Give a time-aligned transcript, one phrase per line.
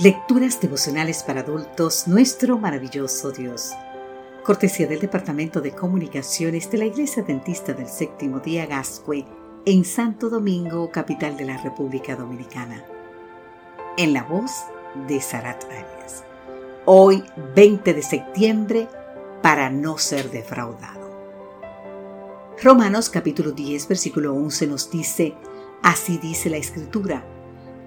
[0.00, 3.70] Lecturas devocionales para adultos, nuestro maravilloso Dios.
[4.42, 9.24] Cortesía del Departamento de Comunicaciones de la Iglesia Dentista del Séptimo Día Gascue
[9.64, 12.84] en Santo Domingo, capital de la República Dominicana.
[13.96, 14.64] En la voz
[15.06, 16.24] de Sarat Arias.
[16.86, 17.22] Hoy,
[17.54, 18.88] 20 de septiembre,
[19.42, 21.08] para no ser defraudado.
[22.60, 25.34] Romanos capítulo 10, versículo 11 nos dice,
[25.84, 27.24] así dice la Escritura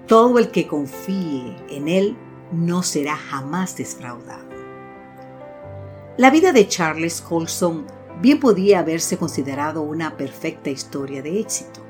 [0.08, 2.16] todo el que confíe en Él
[2.50, 4.48] no será jamás defraudado.
[6.16, 7.84] La vida de Charles Colson
[8.22, 11.80] bien podía haberse considerado una perfecta historia de éxito.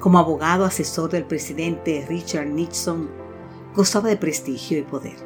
[0.00, 3.10] Como abogado asesor del presidente Richard Nixon,
[3.76, 5.16] gozaba de prestigio y poder.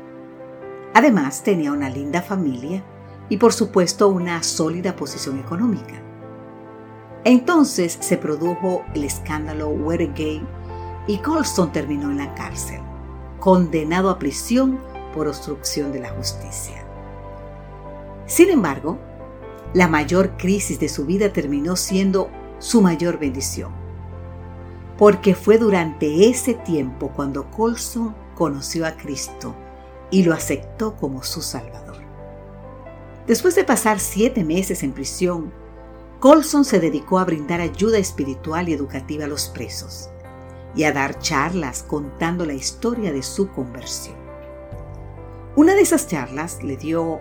[0.93, 2.83] Además, tenía una linda familia
[3.29, 6.03] y por supuesto una sólida posición económica.
[7.25, 10.66] Entonces se produjo el escándalo Watergate
[11.07, 12.81] y Colson terminó en la cárcel,
[13.39, 14.81] condenado a prisión
[15.15, 16.85] por obstrucción de la justicia.
[18.27, 18.99] Sin embargo,
[19.73, 23.73] la mayor crisis de su vida terminó siendo su mayor bendición,
[24.99, 29.55] porque fue durante ese tiempo cuando Colson conoció a Cristo
[30.11, 31.97] y lo aceptó como su Salvador.
[33.27, 35.53] Después de pasar siete meses en prisión,
[36.21, 40.11] Colson se dedicó a brindar ayuda espiritual y educativa a los presos
[40.77, 44.15] y a dar charlas contando la historia de su conversión.
[45.57, 47.21] Una de esas charlas le dio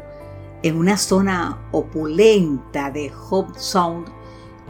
[0.62, 4.08] en una zona opulenta de Hope Sound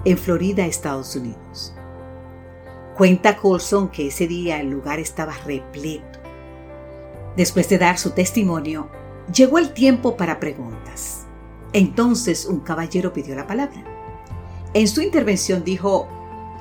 [0.05, 1.73] en Florida, Estados Unidos.
[2.95, 6.19] Cuenta Colson que ese día el lugar estaba repleto.
[7.35, 8.87] Después de dar su testimonio,
[9.33, 11.25] llegó el tiempo para preguntas.
[11.73, 13.83] Entonces un caballero pidió la palabra.
[14.73, 16.07] En su intervención dijo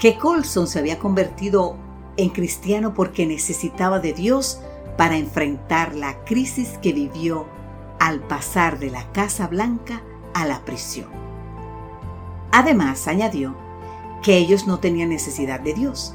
[0.00, 1.83] que Colson se había convertido
[2.16, 4.60] en cristiano porque necesitaba de Dios
[4.96, 7.46] para enfrentar la crisis que vivió
[7.98, 10.02] al pasar de la Casa Blanca
[10.34, 11.08] a la prisión.
[12.52, 13.56] Además, añadió
[14.22, 16.14] que ellos no tenían necesidad de Dios.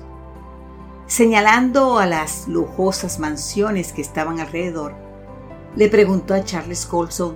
[1.08, 4.96] Señalando a las lujosas mansiones que estaban alrededor,
[5.76, 7.36] le preguntó a Charles Colson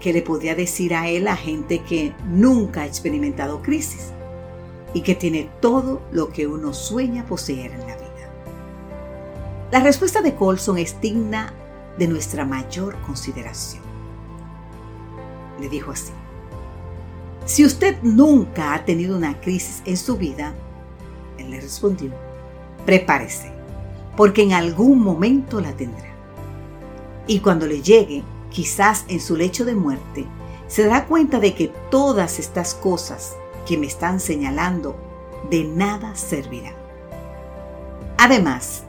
[0.00, 4.12] qué le podía decir a él a gente que nunca ha experimentado crisis
[4.94, 8.08] y que tiene todo lo que uno sueña poseer en la vida.
[9.70, 11.52] La respuesta de Colson es digna
[11.98, 13.82] de nuestra mayor consideración.
[15.60, 16.12] Le dijo así,
[17.44, 20.54] si usted nunca ha tenido una crisis en su vida,
[21.38, 22.10] él le respondió,
[22.84, 23.52] prepárese,
[24.16, 26.14] porque en algún momento la tendrá.
[27.26, 30.26] Y cuando le llegue, quizás en su lecho de muerte,
[30.66, 33.34] se dará cuenta de que todas estas cosas
[33.68, 34.96] que me están señalando
[35.50, 36.74] de nada servirán.
[38.16, 38.84] Además,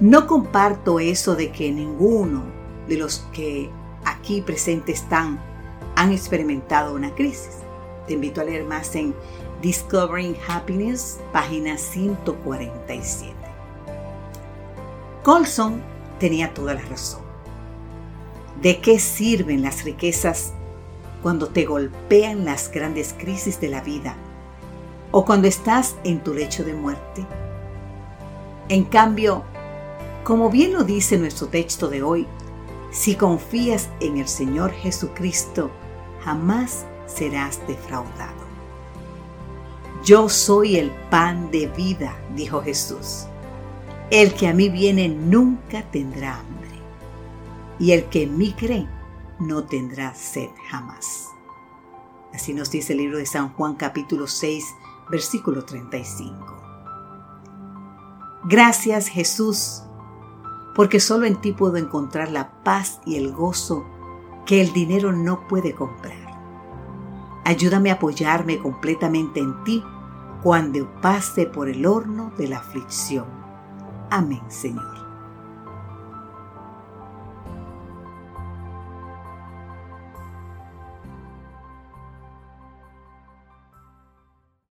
[0.00, 2.42] no comparto eso de que ninguno
[2.88, 3.68] de los que
[4.06, 5.38] aquí presentes están
[5.96, 7.58] han experimentado una crisis.
[8.06, 9.14] Te invito a leer más en
[9.60, 13.34] Discovering Happiness, página 147.
[15.22, 15.82] Colson
[16.18, 17.20] tenía toda la razón.
[18.62, 20.54] ¿De qué sirven las riquezas
[21.22, 24.16] cuando te golpean las grandes crisis de la vida
[25.12, 27.24] o cuando estás en tu lecho de muerte.
[28.68, 29.44] En cambio,
[30.24, 32.26] como bien lo dice nuestro texto de hoy,
[32.90, 35.70] si confías en el Señor Jesucristo,
[36.24, 38.42] jamás serás defraudado.
[40.04, 43.26] Yo soy el pan de vida, dijo Jesús.
[44.10, 46.70] El que a mí viene nunca tendrá hambre,
[47.78, 48.86] y el que en mí cree
[49.42, 51.28] no tendrá sed jamás.
[52.32, 54.64] Así nos dice el libro de San Juan capítulo 6,
[55.10, 56.34] versículo 35.
[58.44, 59.82] Gracias Jesús,
[60.74, 63.84] porque solo en ti puedo encontrar la paz y el gozo
[64.46, 66.32] que el dinero no puede comprar.
[67.44, 69.84] Ayúdame a apoyarme completamente en ti
[70.42, 73.26] cuando pase por el horno de la aflicción.
[74.10, 75.11] Amén, Señor.